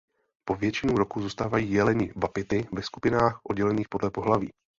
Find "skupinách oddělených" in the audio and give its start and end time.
2.83-3.89